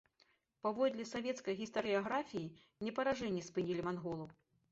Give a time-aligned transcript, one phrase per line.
[0.67, 2.51] Паводле савецкай гістарыяграфіі,
[2.87, 4.27] не паражэнні спынілі манголаў.